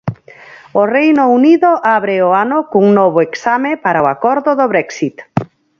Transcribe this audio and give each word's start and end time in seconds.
O 0.81 0.83
Reino 0.97 1.25
Unido 1.39 1.69
abre 1.97 2.15
o 2.27 2.29
ano 2.43 2.57
cun 2.71 2.85
novo 2.99 3.19
exame 3.29 3.71
para 3.85 4.03
o 4.05 4.09
acordo 4.15 4.49
do 4.59 4.65
Brexit. 4.73 5.17